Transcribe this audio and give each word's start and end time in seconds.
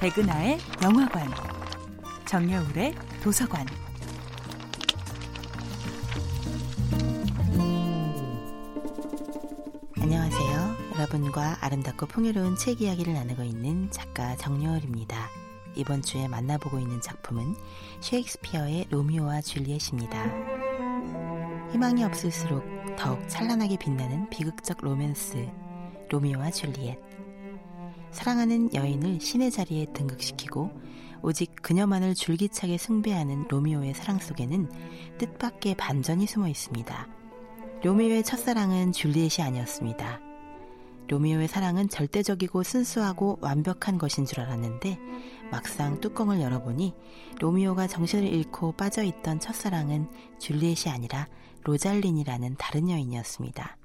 백은하의 0.00 0.58
영화관, 0.82 1.26
정여울의 2.26 2.94
도서관. 3.22 3.66
안녕하세요. 9.98 10.76
여러분과 10.94 11.56
아름답고 11.62 12.06
풍요로운 12.06 12.56
책 12.56 12.82
이야기를 12.82 13.14
나누고 13.14 13.42
있는 13.42 13.90
작가 13.90 14.36
정여울입니다. 14.36 15.30
이번 15.76 16.02
주에 16.02 16.28
만나보고 16.28 16.78
있는 16.78 17.00
작품은 17.00 17.56
셰익스피어의 18.00 18.88
로미오와 18.90 19.40
줄리엣입니다. 19.40 20.24
희망이 21.72 22.04
없을수록 22.04 22.64
더욱 22.98 23.26
찬란하게 23.28 23.78
빛나는 23.78 24.28
비극적 24.28 24.78
로맨스 24.82 25.48
로미오와 26.10 26.50
줄리엣. 26.50 27.25
사랑하는 28.16 28.72
여인을 28.72 29.20
신의 29.20 29.50
자리에 29.50 29.92
등극시키고 29.92 30.70
오직 31.20 31.54
그녀만을 31.60 32.14
줄기차게 32.14 32.78
숭배하는 32.78 33.44
로미오의 33.48 33.92
사랑 33.92 34.18
속에는 34.18 34.70
뜻밖의 35.18 35.74
반전이 35.76 36.26
숨어 36.26 36.48
있습니다. 36.48 37.08
로미오의 37.82 38.24
첫사랑은 38.24 38.92
줄리엣이 38.92 39.46
아니었습니다. 39.46 40.20
로미오의 41.08 41.46
사랑은 41.46 41.90
절대적이고 41.90 42.62
순수하고 42.62 43.36
완벽한 43.42 43.98
것인 43.98 44.24
줄 44.24 44.40
알았는데 44.40 44.98
막상 45.50 46.00
뚜껑을 46.00 46.40
열어보니 46.40 46.94
로미오가 47.38 47.86
정신을 47.86 48.26
잃고 48.26 48.72
빠져있던 48.72 49.40
첫사랑은 49.40 50.08
줄리엣이 50.38 50.90
아니라 50.90 51.28
로잘린이라는 51.64 52.56
다른 52.56 52.88
여인이었습니다. 52.88 53.76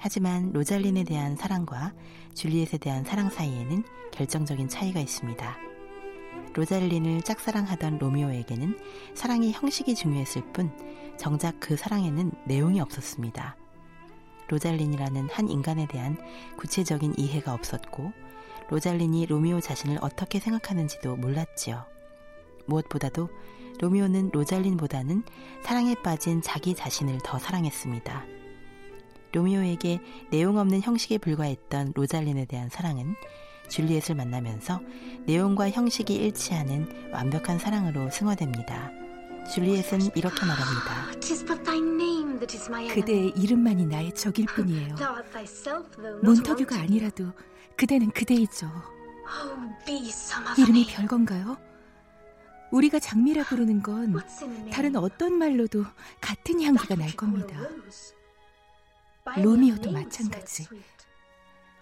하지만 0.00 0.50
로잘린에 0.52 1.04
대한 1.04 1.36
사랑과 1.36 1.92
줄리엣에 2.32 2.78
대한 2.78 3.04
사랑 3.04 3.28
사이에는 3.28 3.84
결정적인 4.12 4.68
차이가 4.68 4.98
있습니다. 4.98 5.56
로잘린을 6.54 7.20
짝사랑하던 7.22 7.98
로미오에게는 7.98 8.78
사랑의 9.14 9.52
형식이 9.52 9.94
중요했을 9.94 10.52
뿐 10.52 10.72
정작 11.18 11.60
그 11.60 11.76
사랑에는 11.76 12.32
내용이 12.46 12.80
없었습니다. 12.80 13.56
로잘린이라는 14.48 15.28
한 15.30 15.48
인간에 15.50 15.86
대한 15.86 16.16
구체적인 16.56 17.14
이해가 17.18 17.52
없었고 17.52 18.10
로잘린이 18.70 19.26
로미오 19.26 19.60
자신을 19.60 19.98
어떻게 20.00 20.40
생각하는지도 20.40 21.16
몰랐지요. 21.16 21.84
무엇보다도 22.66 23.28
로미오는 23.80 24.30
로잘린보다는 24.32 25.24
사랑에 25.62 25.94
빠진 26.02 26.40
자기 26.40 26.74
자신을 26.74 27.18
더 27.22 27.38
사랑했습니다. 27.38 28.39
로미오에게 29.32 30.00
내용 30.30 30.58
없는 30.58 30.82
형식에 30.82 31.18
불과했던 31.18 31.92
로잘린에 31.94 32.46
대한 32.46 32.68
사랑은 32.68 33.14
줄리엣을 33.68 34.16
만나면서 34.16 34.80
내용과 35.26 35.70
형식이 35.70 36.14
일치하는 36.14 37.10
완벽한 37.12 37.58
사랑으로 37.58 38.10
승화됩니다. 38.10 38.90
줄리엣은 39.54 40.16
이렇게 40.16 40.44
말합니다. 40.44 41.20
그대의 42.94 43.32
이름만이 43.36 43.86
나의 43.86 44.14
적일 44.14 44.46
뿐이에요. 44.54 44.96
몬터규가 46.22 46.76
아니라도 46.80 47.32
그대는 47.76 48.10
그대이죠. 48.10 48.66
이름이 50.58 50.86
별건가요? 50.88 51.56
우리가 52.72 52.98
장미라 52.98 53.44
부르는 53.44 53.82
건 53.82 54.20
다른 54.70 54.94
어떤 54.96 55.34
말로도 55.38 55.84
같은 56.20 56.62
향기가 56.62 56.94
날 56.94 57.10
겁니다. 57.16 57.56
로미오도 59.36 59.92
마찬가지. 59.92 60.66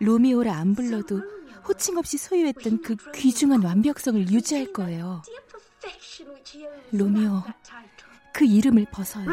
로미오라 0.01 0.55
안 0.55 0.75
불러도 0.75 1.23
호칭 1.67 1.99
없이 1.99 2.19
소유했던 2.19 2.83
그 2.83 2.97
귀중한 3.15 3.63
완벽성을 3.63 4.31
유지할 4.31 4.73
거예요. 4.73 5.23
로미오, 6.93 7.43
그 8.33 8.45
이름을 8.45 8.87
벗어요. 8.91 9.27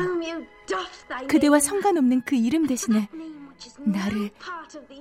그대와 1.27 1.59
상관없는 1.59 2.23
그 2.25 2.35
이름 2.35 2.67
대신에 2.67 3.07
나를 3.79 4.31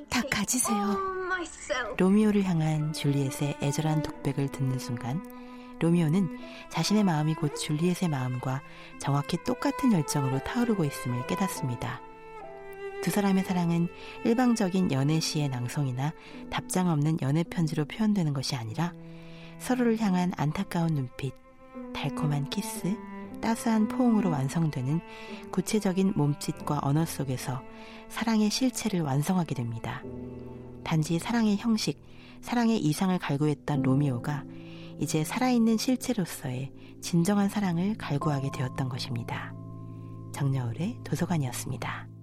다 0.09 0.23
가지세요. 0.31 0.97
로미오를 1.99 2.45
향한 2.45 2.93
줄리엣의 2.93 3.59
애절한 3.63 4.03
독백을 4.03 4.53
듣는 4.53 4.79
순간 4.79 5.23
로미오는 5.81 6.39
자신의 6.71 7.05
마음이 7.05 7.35
곧 7.35 7.55
줄리엣의 7.57 8.09
마음과 8.09 8.63
정확히 9.01 9.43
똑같은 9.45 9.93
열정으로 9.93 10.39
타오르고 10.45 10.85
있음을 10.85 11.27
깨닫습니다. 11.27 12.01
두 13.05 13.11
사람의 13.11 13.45
사랑은 13.45 13.89
일방적인 14.25 14.91
연애시의 14.91 15.51
낭송이나 15.51 16.15
답장 16.49 16.89
없는 16.89 17.19
연애 17.21 17.43
편지로 17.43 17.85
표현되는 17.85 18.33
것이 18.33 18.57
아니라 18.57 18.95
서로를 19.59 20.01
향한 20.01 20.33
안타까운 20.39 20.95
눈빛, 20.95 21.35
달콤한 21.93 22.49
키스, 22.49 22.97
따스한 23.43 23.89
포옹으로 23.89 24.31
완성되는 24.31 25.03
구체적인 25.51 26.15
몸짓과 26.17 26.81
언어 26.83 27.05
속에서 27.05 27.63
사랑의 28.09 28.49
실체를 28.49 29.03
완성하게 29.03 29.55
됩니다. 29.55 30.03
단지 30.83 31.19
사랑의 31.19 31.59
형식, 31.59 32.01
사랑의 32.41 32.79
이상을 32.79 33.19
갈구했던 33.19 33.83
로미오가 33.83 34.45
이제 34.99 35.25
살아있는 35.25 35.77
실체로서의 35.77 36.73
진정한 37.03 37.51
사랑을 37.51 37.99
갈구하게 37.99 38.51
되었던 38.51 38.89
것입니다. 38.89 39.53
정여울의 40.33 41.01
도서관이었습니다. 41.05 42.14